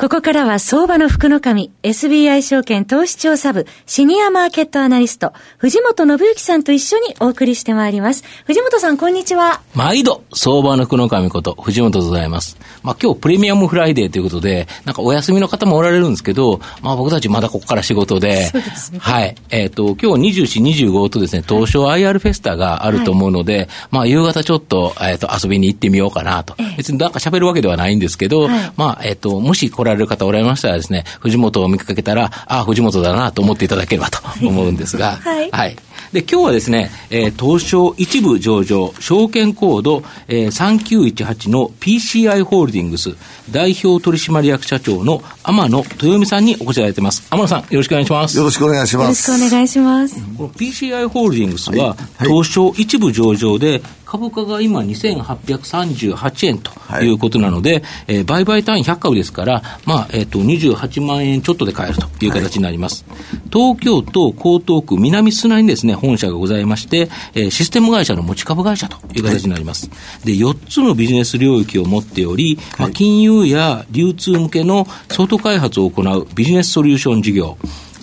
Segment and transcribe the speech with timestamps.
[0.00, 8.22] ここからは相場の福の神、SBI 証券投資調査部、シニアマーケットアナリスト、藤本信之さんと一緒にお送りしてまいります。
[8.44, 9.60] 藤本さん、こんにちは。
[9.74, 12.56] 毎度、相場の福の神こと、藤本でございます。
[12.84, 19.00] まあ今日プレミアムフライデーということで、なんかお休みの方もおられるんですけど、まあ僕たちまだここから仕事で、そうですね。
[19.00, 19.34] はい。
[19.50, 26.54] えっ、ー、と、今日24、25とですね、東証 IR フェスタがあると思うので、はい、まあ夕方ちょっと、えっ、ー、と、遊びに行ってみようかなと。
[26.76, 35.76] 別になんか喋るわけではないんですけど、はい、まあ、えっ、ー、と、もしこれられる方おられましたらですね、藤本を見かけたら、ああ、藤本だなと思っていただければと思うんですが、はい、はい。
[36.12, 43.14] で、今日はですね、えー、東証一部上場、証券コード、えー、3918の PCI ホールディングス
[43.50, 47.26] 代表取締役社長の天野豊美さんにお越しいただいてます。
[47.30, 48.38] 天野さん、よろしくお願いします。
[48.38, 49.30] よろしくお願いします。
[49.30, 50.14] よろしくお願いします。
[50.36, 63.04] この PCI ホールディングスは、はい、東証一部上場で、株価が今2838円ということなので、はい、えー、売買単位100株ですから、まあ、えっ、ー、と、28万円ちょっとで買えるという形になります。
[63.06, 63.18] はい、
[63.52, 69.90] 東京都江東区南砂にですね、本社がございまして、えー、システム会社の持ち株会社という形になります。
[69.90, 69.92] は
[70.24, 77.58] い、で、4つのビジネス領域を持っており、まあ、金融や流通向けのソフト開発を行うビジネスソリューション事業、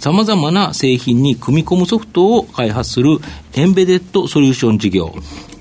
[0.05, 3.17] さまざまな製品に組み込むソフトを開発する
[3.53, 5.15] エンベデッドソリューション事業、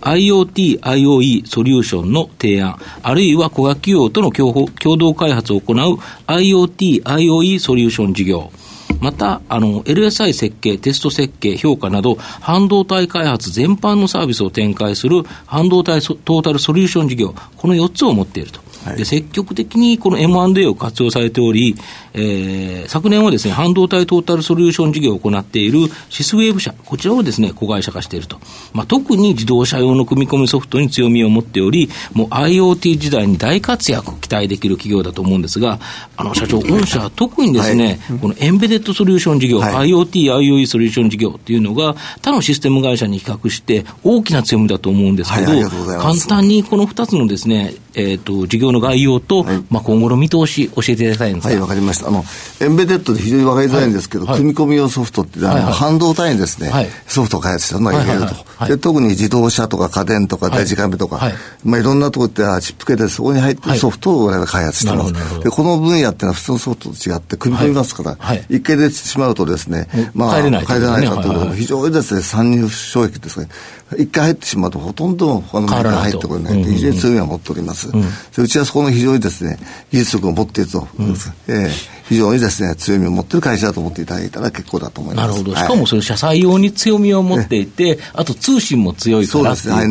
[0.05, 8.52] IoT、IOE ソリューションの提案、あるいは小学企業との共同開発を行う IoT、IOE ソリューション事業、
[9.00, 18.64] また、あの、LSI 設計、テスト設計、評価など、半導体開発全般のサービスを展開する半導体トータルソリューション事業、この4つを持っていると。
[18.92, 21.74] で積極的にこの M&A を活用されており、
[22.12, 25.78] えー、昨年はですね、半導体トータルソリューション事業を行っている
[26.11, 28.39] シスウェーブ社、こちらをですね、子会社化していると。
[28.73, 35.78] まあ、特に自動車用の組み込みソフトに強みを持っており、もう IoT 時代に大活躍待できる企業だと思うんですが、
[36.17, 45.62] あの、社長、御社は特にですね、はい、このエンベデッドソリューション事業、はい、IoT、IoE ソリューション事業っていうのが、他のシステム会社に比較して大きな強みだと思うんですけど、はい、
[46.00, 52.08] 簡単にこの2つのですね、えっ、ー、と、事業の概要と、はい、まあ今後の見通し、教えていただきたいんですはい、わかりました。
[52.08, 52.24] あの、
[52.61, 56.70] エンベデッドで非常にわかりづらいんですけど、はい、組み込み用ソフトって、はい、半導体にですね、
[57.06, 58.20] ソフトを開発したのが入れる
[58.58, 58.78] と、で。
[58.78, 61.33] 特に自動車とか家電とか大事カメとか、
[61.64, 65.12] まあいろんなところってチップ系でそこに入ってるソフトを我々が開発してます。
[65.40, 68.18] で、この分野っていうのは普通のソフトと違って組み込みますから、
[68.48, 73.48] 一回出てしまうとですね、まあ、帰れない帰れないかということで、非常にですね、参入障壁ですね、
[73.92, 76.64] 一回入ってしまうとほとんど他のメーカー入ってこれない。
[76.64, 77.90] 非常に強みを持っております。
[78.39, 79.58] うちはそこの非常にですね、
[79.90, 81.06] 技術力を持っていると、うん、
[81.48, 81.68] えー、
[82.08, 85.28] 非常にですね、強みを持っている会社だと思っていただいたら結構だと思います。
[85.28, 85.56] なるほど。
[85.56, 89.74] しかもそれ、車載用に強みを持っていて、あと通信も強いからそうですね。
[89.74, 89.89] はい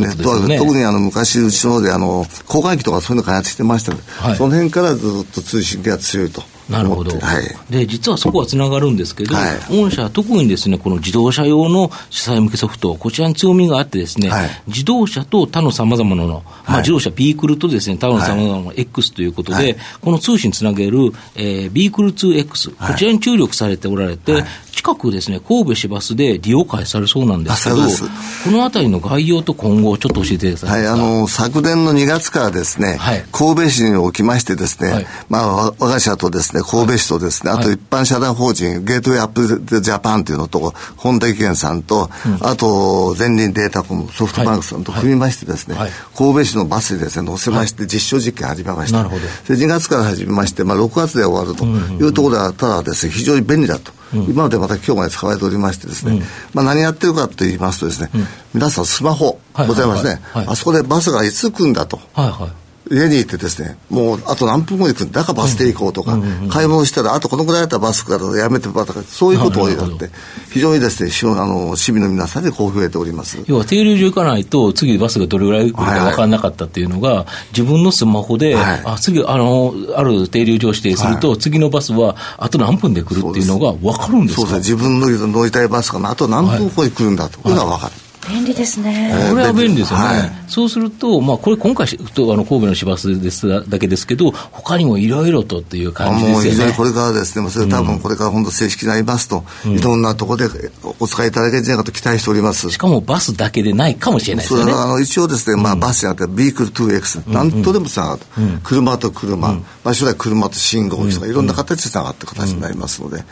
[0.47, 0.57] ね。
[0.57, 6.43] 特にあの昔、うちの方であの、交換機とかそういうの開発してましたので、はい、その辺からずっと通信が強いと。
[6.69, 24.43] なるほど、はい、で実はそこはつながるんですけど、はい、御社は特にですねこの自動車用の車載向けソフト、こちらに強みがあってですね、はい、自動車と他のさまざまなの、まあ、自動車ビークルとですね他のさまざまな X ということで、この通信つなげる、えー、ビークル 2X、こちらに注力されておられて、
[24.83, 30.83] 近くですね、神戸市バスで利用開始されそうなんですけど、このあたりの概要と今後、ちょっと教えてください。
[30.83, 39.45] はい、あの、昨年の2月からですね、はい、神戸市におきましてですね、はい、まあ、我が社とですね、神戸市とですね、あと一般社団法人、ゲートウェイアップ
[39.81, 45.77] ジャパンというのと、本田技研さんと、うん、あと、前輪データコム、ソフトバンクさんと組みましてですね、
[46.17, 48.97] 神戸市のバスにですね、乗せまして、実証実験始めました。
[48.97, 49.21] なるほど。
[49.55, 54.02] で、2月から始めまして、まあ、6月で終わるというところでは、ただですね、非常に便利だと。
[54.13, 56.21] 今までまた今日まで使われておりましてですね、
[56.53, 58.09] まあ、何やってるかと言いますとですね、
[58.53, 61.99] 皆さんスマホございますね、あそこでバスがいつ来るんだと。
[62.13, 62.62] はいはい
[62.93, 65.23] 家に行ってですね、もうあと何分後に行くんだ？
[65.23, 66.17] からバス停行こうとか、
[66.49, 70.09] 買い物したらあとこのぐらいだったらバスからやめてばとか、そういうことをやって、
[70.51, 71.09] 非常にですね、
[71.39, 73.43] あの市民の皆さんでこう増えております。
[73.47, 84.47] 要は停留所行かないと、次バスがどれぐらい来るか分からなかったっていうのが、はいはい、自分のスマホで、はい、あ次あの、ある停留所を指定すると、はい、次のバスはあと何分で来るっていうのが分かるんですか？
[84.47, 87.39] そうですね、自分の乗りたいバスがあと何分後に来るんだと。
[87.49, 88.02] いうのは分かる。
[88.29, 89.13] 便利ですね。
[89.29, 90.05] これは便利ですよね。
[90.05, 96.33] はい、そうすると、まあ、これ今回とあの神戸の市バスですだけですけど、他にもいろいろとっていう感じですよね。
[96.33, 102.69] もう非常にこれからですね、それ多分これから本当正式になりますと、うん、いろんなところでお使いいただけるんじゃないかと期待しております。
[102.69, 104.71] しかもバスだけでないかもしれないですよね。
[104.73, 108.21] あの一応ですね、まあ、バスじゃなくて、ビークル 2X、なんとでもつながる、
[108.63, 113.23] 車と車、まあ、将来車と信号機とか、いろんな形でつながっていく形になりますので、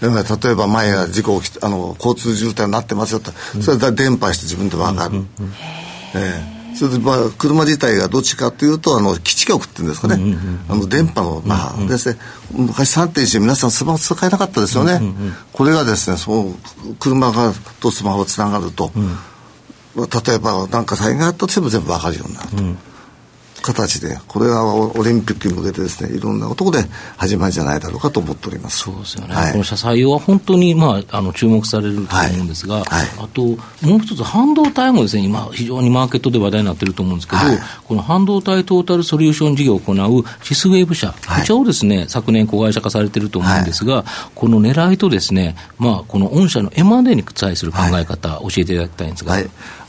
[0.00, 5.24] 例えば前が事故起きあの交通渋滞になってますよと、それで電波して自分で分かる。
[6.14, 6.60] ええ。
[6.74, 10.36] それでまあ車自体がどっちかというとあの基地局っていうんですかね、
[10.68, 12.18] あの電波のまあですね。
[12.52, 15.00] 昔3.1で皆さんスマホ使えなかったですよね、
[15.52, 16.54] これがですねその
[16.98, 18.92] 車がとスマホつながると、
[19.96, 22.89] 例えば何か災害があったとしても全部分かるようになると。
[23.60, 28.78] 形で、これはオリンピックに向けてですね、いろんなところで始まりじゃないだろうかと思っております。
[28.80, 29.34] そうですよね。
[29.34, 32.84] はい、この車載用は本当に、まあ、あの、注目されると思うんですが、はい。
[32.84, 33.56] はい、あと、も
[33.96, 37.42] う一つ、半導体もですね、今、非常にマーケットで話題になっていると思うんですけど、
[37.86, 41.14] この半導体トータルソリューション事業を行うシスウェーブ社、こ
[41.44, 44.04] ちらをですね、昨年子会社化されていると思うんですが、
[44.34, 49.38] この狙いとですね、まあ、この御社の M&A に対する考え方、教えていただきたいんですが。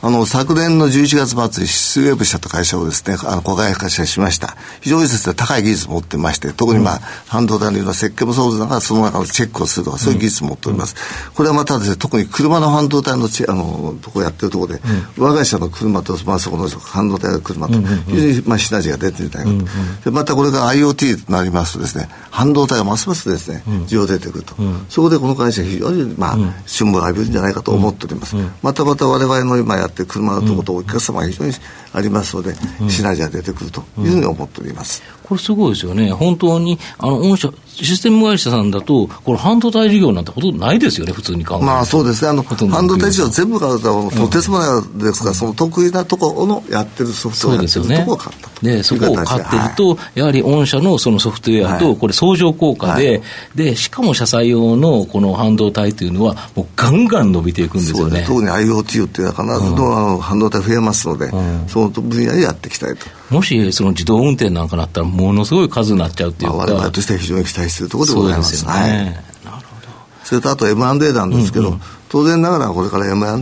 [0.04, 4.56] あの、昨年の11月末にシスウェーブ社と会社をですね、あの、子会社しました。。
[4.80, 10.96] 非常にですね、高い技術を持ってまして、特にまあ、半導体のような設計もそうですが、その中のチェックをするとか、そういう技術を持っております。
[11.36, 14.80] これはまたですね、特に車の半導体のチあの、ところやってるところで、
[15.18, 17.74] 我が社の車と、まあ、そこの半導体の車と、
[18.08, 19.70] 非常にまあ、シナジーが出てみたいなと。
[20.06, 24.56] で、またこれが IoT となりますとですね、半導体がますますですね、需要出てくると。
[24.88, 28.34] そこでこの会社非常にまあ、春を浴びるんじゃないかと思っております。
[28.62, 31.52] またまた我々の今やってる車のところとお客様が非常に
[31.92, 32.54] ありますので、
[32.88, 35.02] シナジーが出てくるというふうに思っております。
[35.22, 36.10] これすごいですよね。
[36.10, 41.64] 本当に、あの、御社、システム会社さんだと、これ半導体事業なんてほとんどないですよね、普通に考えて。
[41.64, 42.30] まあそうですね。
[42.30, 47.98] あの、半導体事業全部がとてつもないですから、うん、その得意なところのやってるソフトウェアですよね。
[47.98, 48.66] ところを買ったと。
[48.66, 53.22] で、そこを買ってると、はい、やはり御社のそのソフトウェアと、これ相乗効果で、はい、
[53.54, 58.24] で、しかも車載用のこの半導体というのは、もうガンガン伸びていくんですよね。
[58.26, 63.06] 特に IoT っていうのは必ずの、あの半導体増えますので、うん、その分野でやっていきたいと。
[63.30, 68.52] もしその自動運転なんかなったら、ものすごい数になっちゃうっていうか、まあ、我々としては非常に期待しているところでございます。
[68.52, 68.76] ですよね。
[68.76, 69.16] はい、なる
[69.50, 69.88] ほど。
[70.24, 73.38] それとあと M&A なんですけど、うんうん、当然ながらこれから M&A は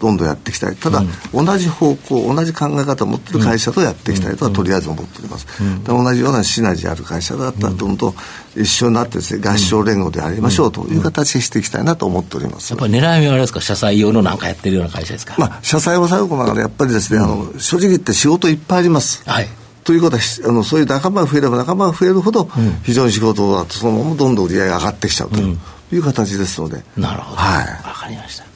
[0.00, 0.76] どんどんやっていきたい。
[0.76, 1.02] ただ、
[1.32, 5.46] うん、同じ方向、同じ考え方を持っている会社とやっていきたいとはとりあえず思っております。
[5.60, 8.14] うん、同じようなシナジーある会社だったらどんどん
[8.56, 12.70] 一緒になってですね、合唱連合でやりましょうという形にしていきたいなと思っております。
[12.70, 15.36] やっぱり狙いはあれですか、社債用のなんかやってるような会社ですか？
[15.38, 19.22] まあ、社債は最後までやっぱりですね、あの、正直言って仕事いっぱいあります。
[19.26, 19.48] はい。
[19.86, 22.48] ということはあのそういう仲間が増えれば仲間が増えるほど、
[22.82, 28.55] 非常に仕事がそのままどんどん売り上げが上がってきちゃうという形ですので、なるほど、はい、分かりました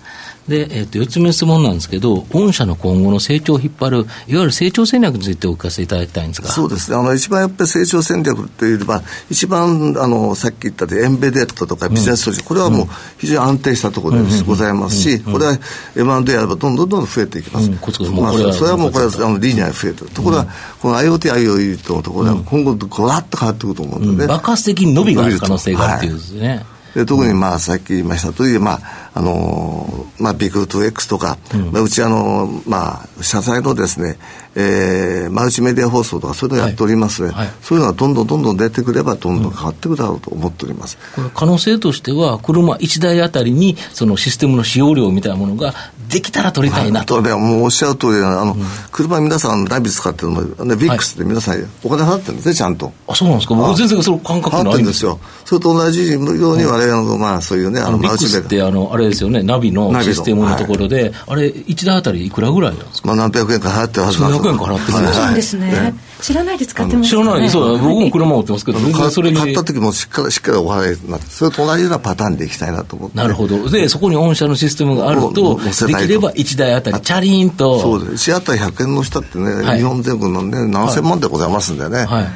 [0.51, 6.49] で、えー、と4つ目の質問なんですけど、御社の今後の成長を引っ張る、いわゆる成長戦略についてお聞かせいただきたいんですが。
[6.49, 12.87] そうですね、あの一番やっぱり成長戦略というば、一番あのさっき言ったでエンベデッドとかビジネスソリューション、これはもう
[13.19, 15.59] 非常に安定したところでございますし、これは
[15.97, 17.71] M&A やればどんどんどんどん増えていきます。
[17.71, 20.11] まあ、それはもうこれはあのリニアに増えてる。
[20.11, 20.49] ところが、
[20.81, 26.65] この IoT、IoT のところでは今後、ごらっと変わってくると思うので、爆発的に伸びがある可能性があるというですね。
[26.95, 31.73] で特にまあさっき言いましたとおり、まああのまあ、ビクル 2X とか、うん。
[31.73, 34.19] まあ、うちあの、まあ、社債のですね、
[34.55, 37.47] えー、マルチメディア放送とかそういうのをやっておりますので、はい。
[37.47, 45.75] はい、そういうのがどんどんどんどん出てくればどんどん変わってくるだろうと思っております、うん、これ可能性としては車1台あたりにそのシステムの使用量みたいなものが
[46.11, 47.05] できたら取りたいな。
[47.05, 52.93] と、はい、もうおっしゃる通りあの、うん、車皆さんナビ使ってるのも、ね、ビックスで皆さんお金払ってるんですねちゃんと。
[53.07, 53.55] あそうなんですか？
[53.55, 55.19] 僕全然その感覚ないんですよ。
[55.45, 58.19] それと同じように我々の、まあそういうねあのマル。
[58.19, 59.43] チメディアってあのあれですよね。
[59.43, 63.09] ナビのシステムのところで、あれ1台あたりいくらぐらいなんですか？
[63.09, 65.95] まあ何百円か払ってるはずなんです何百円か払ってるそうですね。
[66.21, 68.79] 知らないで使ってます、知らない、そう僕も車持ってますけど、
[69.11, 73.17] それ買った時もしっかりしっかりお払いになって、それと同じようなパターンでいきたいなと思って。
[73.17, 73.71] なるほど。
[73.71, 77.81] で、そこに御社のシステムがあると、できれば1台あたりチャリーンと。
[77.81, 78.31] そうです。
[78.31, 82.05] 1あたり100円の下ってね、日本全国のね、何千万でございますんでね。
[82.05, 82.27] はい。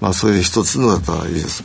[0.00, 1.64] まあそういう一つのだったらいいです。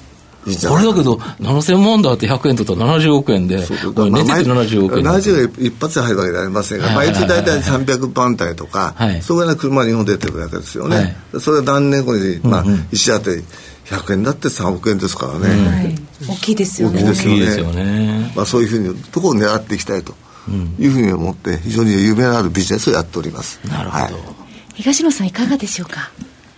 [0.67, 5.03] これだけど、7000万だって100円取ったら70億円で、これ、寝てて70億円。
[5.03, 11.17] 70が一発で入るわけではありませんが、毎日大体300番台とか、そういうような車が日本出てるわけですよね。
[11.41, 13.43] それは何年後に、まあ、石当て
[13.87, 15.97] 100円だって3億円ですからね。
[16.27, 17.03] 大きいですよね。
[17.03, 18.31] 大きいですよね。
[18.33, 20.15] まあ、そういうふうに、ところを狙っていきたいと
[20.79, 23.59] いうふうに思って、非常に夢のあるビジネスをやっております。
[23.67, 24.17] なるほど。
[24.75, 26.11] 東野さん、いかがでしょうか？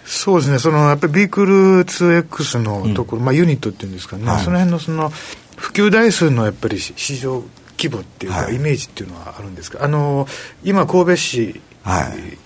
[0.05, 1.53] そうですね、そのやっぱりビークル
[1.85, 5.09] 2X のところ、うん、まあ、ユニットっていうんですかね、はい、その辺のその
[5.55, 7.43] 普及台数のやっぱり市場
[7.77, 9.83] 規模っていうか、イメージっていうのはあるんですか？
[9.83, 10.27] あの
[10.63, 12.37] 今神戸市、はい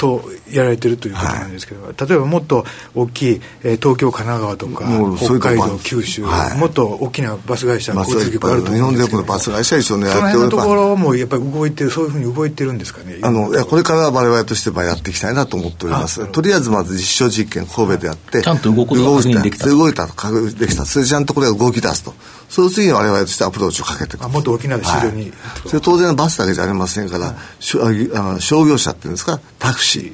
[0.00, 2.64] とやられてるということなんですけど、はい、例えばもっと
[2.94, 4.86] 大きい、えー、東京、神奈川とか、
[5.18, 13.18] 北海道、九州、はい、もっと大きなバス会社、交通局あると思うんですけど、日本全国のバス会社一緒にやってその辺のところもやっぱり動いてる、そういうふうに動いてるんですかね。
[13.20, 16.26] あのいやこれから我々としてはやっていきたいなと思っております。
[16.32, 19.68] とりあえずまず実証実験、神戸でやって、ちゃんと動くことが確認できた。
[19.68, 20.86] 動いた、確認できた。
[20.86, 22.14] それちゃんとこれが動き出すと。
[22.50, 24.28] その次に我々としてアプローチをかけていく。
[24.28, 25.32] もっと大きな市場に、はい、
[25.66, 30.12] それ当然バスだけじゃありませんから、はい、あの商業者っていうんですか、タクシ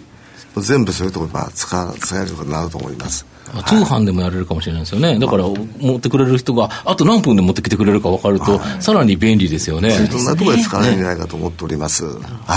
[0.57, 0.61] ー。
[0.61, 3.26] 全部そういうところに使使えることになると思います。
[3.66, 9.90] 通販でもやれるかもしれないですよね、だから持ってくれる人が、あと何分で持ってきてくれるか分かると、はい、さらに便利ですよね。
[9.90, 12.05] そんなところで使われるんじゃないかと思っております。
[12.05, 12.11] は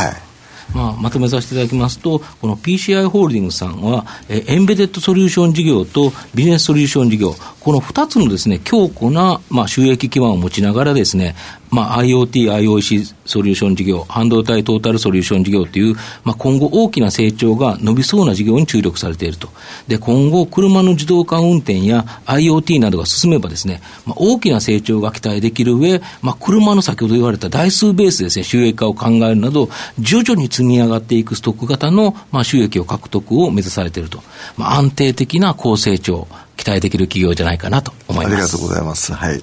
[0.08, 0.30] い
[0.74, 7.36] まあ、まとめさせていただきますと、この PCI ホールディングスさんは、えエンベデッドソリューション事業とビジネスソリューション事業、
[7.70, 11.36] この2つのですね、強固な、まあ、収益基盤を持ちながらですね、
[11.70, 19.50] まあ、IoT、IOC ソリューション事業、半導体トータルソリューション事業という、まあ、今後大きな成長が伸びそうな事業に注力されていると。
[19.88, 34.24] で、今後、車の自動化運転や IoT などが進めばですね、まあ、大きな成長が期待できる上、まあ、車の先ほど言われた台数ベースですね、収益化を考えるなど、徐々に積み上がっていくストック型の、まあ、収益を獲得を目指されていると。
[34.58, 36.28] まあ、安定的な高成長、
[36.60, 38.34] 期待できる企業じゃないかなと思います。
[38.34, 39.14] ありがとうございます。
[39.14, 39.42] はい。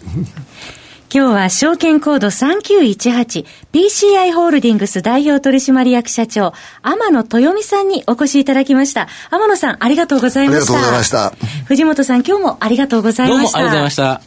[1.08, 9.08] 今日は証券コード 3918PCI ホールディングス代表取締役社長天野豊美さんにお越しいただきました。
[9.30, 10.74] 天野さんありがとうございました。
[10.74, 11.32] ありがとうございました。
[11.66, 13.50] 藤本さん今日もありがとうございました。
[13.50, 14.20] どうもありがとうございました。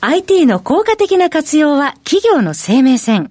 [0.00, 3.30] IT の効果的な活用は企業の生命線。